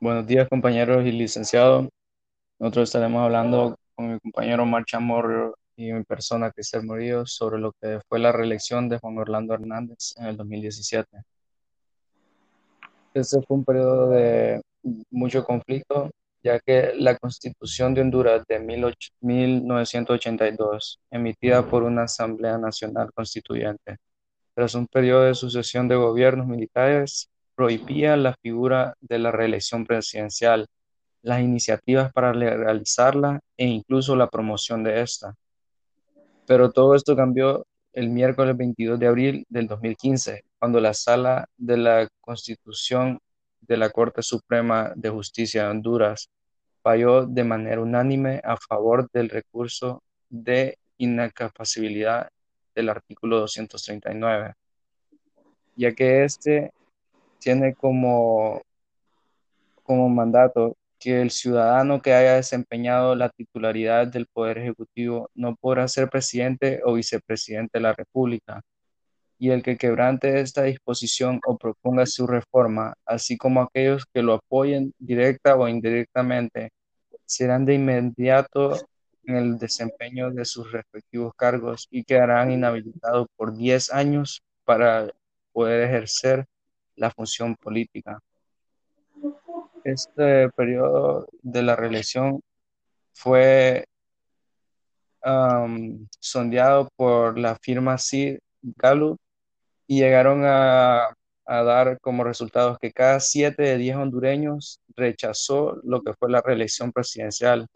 [0.00, 1.88] Buenos días, compañeros y licenciados.
[2.60, 7.72] Nosotros estaremos hablando con mi compañero Marcha Morro y mi persona, Cristian Murillo, sobre lo
[7.72, 11.08] que fue la reelección de Juan Orlando Hernández en el 2017.
[13.12, 14.62] Este fue un periodo de
[15.10, 16.12] mucho conflicto,
[16.44, 23.96] ya que la Constitución de Honduras de 1982, emitida por una Asamblea Nacional Constituyente,
[24.54, 30.68] tras un periodo de sucesión de gobiernos militares, prohibía la figura de la reelección presidencial,
[31.22, 35.34] las iniciativas para realizarla e incluso la promoción de esta.
[36.46, 41.76] Pero todo esto cambió el miércoles 22 de abril del 2015, cuando la Sala de
[41.78, 43.18] la Constitución
[43.60, 46.30] de la Corte Suprema de Justicia de Honduras
[46.80, 52.28] falló de manera unánime a favor del recurso de incapacibilidad
[52.72, 54.54] del artículo 239,
[55.74, 56.70] ya que este
[57.38, 58.62] tiene como,
[59.82, 65.86] como mandato que el ciudadano que haya desempeñado la titularidad del Poder Ejecutivo no podrá
[65.88, 68.62] ser presidente o vicepresidente de la República,
[69.38, 74.34] y el que quebrante esta disposición o proponga su reforma, así como aquellos que lo
[74.34, 76.70] apoyen directa o indirectamente,
[77.24, 78.74] serán de inmediato
[79.24, 85.12] en el desempeño de sus respectivos cargos y quedarán inhabilitados por 10 años para
[85.52, 86.46] poder ejercer
[86.98, 88.20] la función política.
[89.84, 92.42] Este periodo de la reelección
[93.14, 93.86] fue
[96.20, 99.18] sondeado por la firma Sid Gallup
[99.86, 101.08] y llegaron a,
[101.44, 106.40] a, dar como resultados que cada siete de diez hondureños rechazó lo que fue la
[106.40, 107.66] reelección presidencial.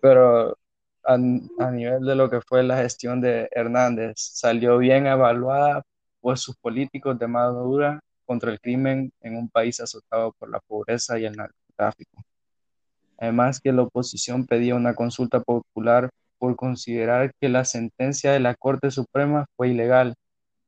[0.00, 0.56] Pero
[1.04, 5.82] a, nivel de lo que fue la gestión de Hernández, salió bien evaluada
[6.24, 11.18] por sus políticos de Madura contra el crimen en un país azotado por la pobreza
[11.18, 12.24] y el narcotráfico.
[13.18, 16.08] Además que la oposición pedía una consulta popular
[16.38, 20.14] por considerar que la sentencia de la Corte Suprema fue ilegal,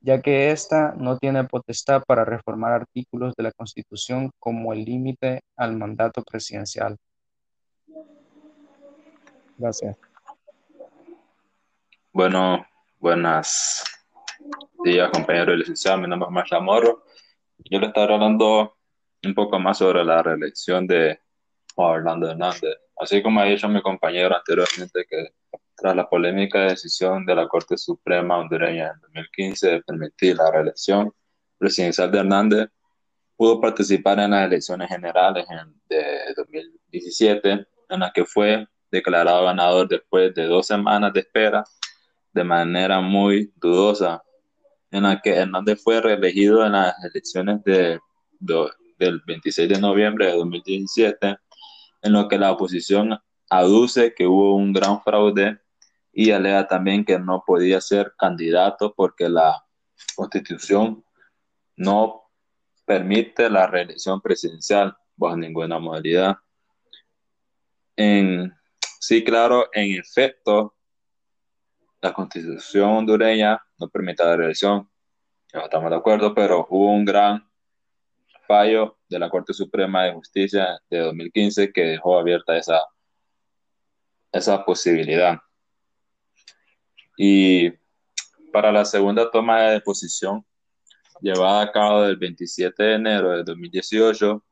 [0.00, 5.42] ya que ésta no tiene potestad para reformar artículos de la Constitución como el límite
[5.54, 6.96] al mandato presidencial.
[9.58, 9.98] Gracias.
[12.10, 12.64] Bueno,
[12.98, 13.91] buenas
[14.82, 15.98] días, compañero licenciado.
[15.98, 17.04] Mi nombre es Marla Morro.
[17.70, 18.76] Yo le estaré hablando
[19.24, 21.20] un poco más sobre la reelección de
[21.76, 22.74] Orlando Hernández.
[22.98, 25.28] Así como ha dicho mi compañero anteriormente, que
[25.76, 31.12] tras la polémica decisión de la Corte Suprema hondureña en 2015 de permitir la reelección
[31.58, 32.68] presidencial de Hernández,
[33.36, 35.46] pudo participar en las elecciones generales
[35.88, 41.64] de 2017, en las que fue declarado ganador después de dos semanas de espera
[42.32, 44.22] de manera muy dudosa,
[44.92, 47.98] en la que Hernández fue reelegido en las elecciones de,
[48.38, 51.36] del 26 de noviembre de 2017,
[52.02, 55.58] en lo que la oposición aduce que hubo un gran fraude
[56.12, 59.64] y alega también que no podía ser candidato porque la
[60.14, 61.02] constitución
[61.76, 62.24] no
[62.84, 66.36] permite la reelección presidencial bajo ninguna modalidad.
[67.96, 68.52] En,
[69.00, 70.74] sí, claro, en efecto,
[72.02, 74.90] la constitución hondureña no permite la reelección,
[75.54, 77.48] no estamos de acuerdo, pero hubo un gran
[78.46, 82.80] fallo de la Corte Suprema de Justicia de 2015 que dejó abierta esa,
[84.32, 85.38] esa posibilidad.
[87.16, 87.70] Y
[88.52, 90.44] para la segunda toma de posición,
[91.20, 94.44] llevada a cabo del 27 de enero de 2018,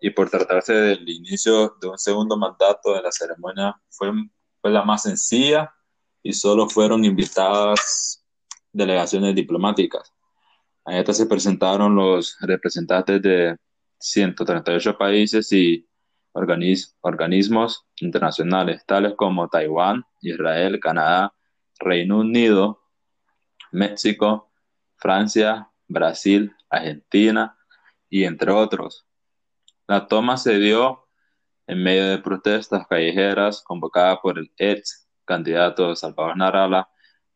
[0.00, 4.10] y por tratarse del inicio de un segundo mandato de la ceremonia, fue,
[4.62, 5.74] fue la más sencilla
[6.22, 8.24] y solo fueron invitadas
[8.72, 10.12] delegaciones diplomáticas.
[10.84, 13.56] A esta se presentaron los representantes de
[13.98, 15.86] 138 países y
[16.32, 21.34] organismos internacionales, tales como Taiwán, Israel, Canadá,
[21.78, 22.80] Reino Unido,
[23.72, 24.50] México,
[24.96, 27.56] Francia, Brasil, Argentina
[28.08, 29.06] y entre otros.
[29.86, 31.08] La toma se dio
[31.66, 36.88] en medio de protestas callejeras convocadas por el ex candidato Salvador Narala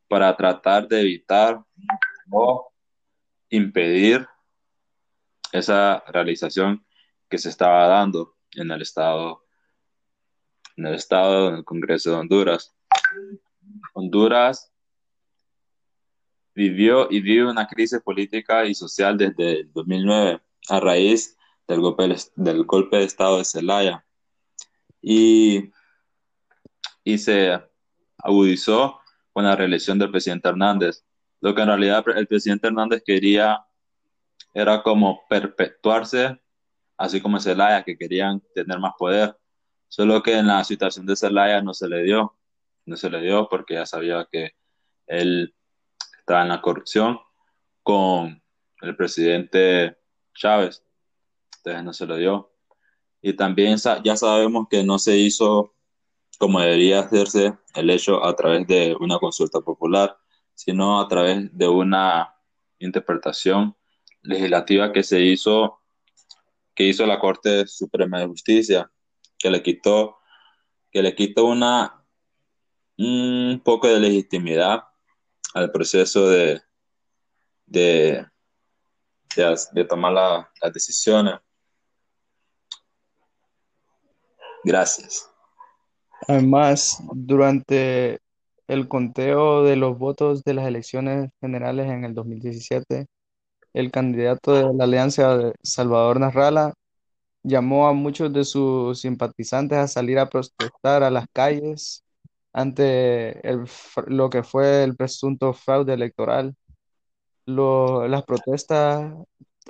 [0.08, 1.62] para tratar de evitar
[2.30, 2.72] o
[3.50, 4.26] impedir
[5.52, 6.84] esa realización
[7.28, 9.44] que se estaba dando en el estado
[10.76, 12.74] en el estado del Congreso de Honduras.
[13.92, 14.72] Honduras
[16.54, 20.40] vivió y vive una crisis política y social desde el 2009
[20.70, 21.36] a raíz
[21.68, 24.04] del golpe, del golpe de estado de Zelaya
[25.02, 25.70] y,
[27.04, 27.60] y se
[28.22, 29.00] agudizó
[29.32, 31.04] con la reelección del presidente Hernández.
[31.40, 33.64] Lo que en realidad el presidente Hernández quería
[34.54, 36.38] era como perpetuarse
[37.02, 39.36] así como Zelaya, que querían tener más poder.
[39.88, 42.36] Solo que en la situación de Zelaya no se le dio,
[42.86, 44.52] no se le dio porque ya sabía que
[45.06, 45.52] él
[46.18, 47.18] estaba en la corrupción
[47.82, 48.40] con
[48.80, 49.98] el presidente
[50.34, 50.84] Chávez,
[51.58, 52.52] entonces no se le dio.
[53.20, 55.74] Y también ya sabemos que no se hizo
[56.42, 60.18] como debería hacerse el hecho a través de una consulta popular,
[60.56, 62.34] sino a través de una
[62.80, 63.76] interpretación
[64.22, 65.80] legislativa que se hizo,
[66.74, 68.90] que hizo la Corte Suprema de Justicia,
[69.38, 70.16] que le quitó,
[70.90, 72.04] que le quitó una,
[72.98, 74.82] un poco de legitimidad
[75.54, 76.60] al proceso de,
[77.66, 78.26] de,
[79.36, 80.12] de, tomar
[80.60, 81.36] las decisiones.
[84.64, 85.31] Gracias.
[86.28, 88.18] Además, durante
[88.68, 93.06] el conteo de los votos de las elecciones generales en el 2017,
[93.74, 96.74] el candidato de la Alianza Salvador Narrala
[97.42, 102.04] llamó a muchos de sus simpatizantes a salir a protestar a las calles
[102.52, 103.40] ante
[104.06, 106.54] lo que fue el presunto fraude electoral.
[107.46, 109.12] las protestas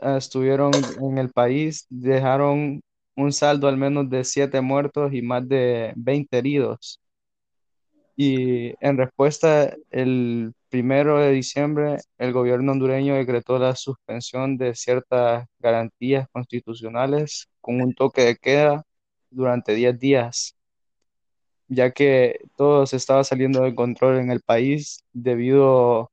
[0.02, 2.82] ah, estuvieron en el país, dejaron
[3.16, 7.00] un saldo al menos de siete muertos y más de 20 heridos.
[8.16, 15.46] Y en respuesta, el primero de diciembre, el gobierno hondureño decretó la suspensión de ciertas
[15.58, 18.84] garantías constitucionales con un toque de queda
[19.30, 20.56] durante 10 días,
[21.68, 26.10] ya que todo se estaba saliendo de control en el país debido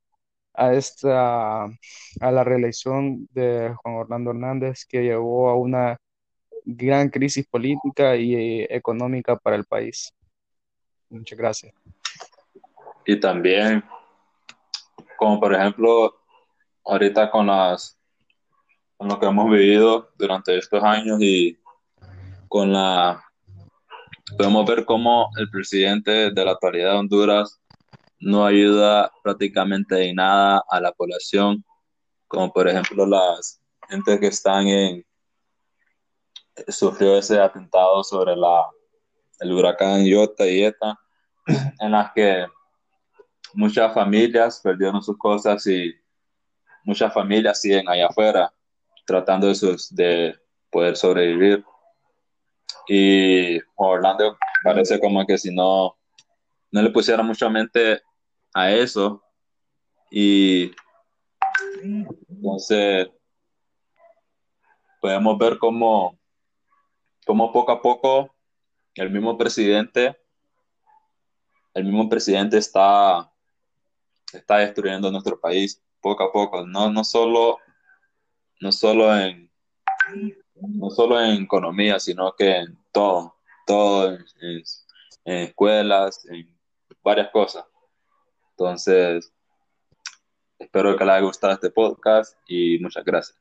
[0.54, 5.96] a esta a la reelección de Juan Orlando Hernández que llevó a una
[6.64, 10.12] gran crisis política y económica para el país.
[11.08, 11.74] Muchas gracias.
[13.06, 13.82] Y también,
[15.16, 16.14] como por ejemplo,
[16.84, 17.96] ahorita con las
[18.96, 21.58] con lo que hemos vivido durante estos años y
[22.48, 23.24] con la
[24.36, 27.60] podemos ver cómo el presidente de la actualidad de Honduras
[28.18, 31.64] no ayuda prácticamente en nada a la población,
[32.28, 35.04] como por ejemplo las gente que están en
[36.68, 38.66] sufrió ese atentado sobre la
[39.40, 40.98] el huracán Iota y ETA,
[41.80, 42.46] en las que
[43.54, 45.94] muchas familias perdieron sus cosas y
[46.84, 48.52] muchas familias siguen allá afuera
[49.06, 50.36] tratando de, sus, de
[50.70, 51.64] poder sobrevivir.
[52.86, 55.96] Y Orlando parece como que si no,
[56.70, 58.00] no le pusiera mucha mente
[58.54, 59.22] a eso.
[60.10, 60.72] Y
[61.82, 63.08] entonces
[65.00, 66.19] podemos ver cómo,
[67.26, 68.34] cómo poco a poco
[68.94, 70.16] el mismo presidente,
[71.74, 73.32] el mismo presidente está,
[74.32, 77.58] está destruyendo nuestro país poco a poco, no, no solo,
[78.60, 79.50] no solo en
[80.60, 83.34] no solo en economía, sino que en todo,
[83.66, 84.62] todo en,
[85.24, 86.56] escuelas, en
[87.02, 87.64] varias cosas.
[88.50, 89.32] Entonces,
[90.58, 93.39] espero que les haya gustado este podcast y muchas gracias.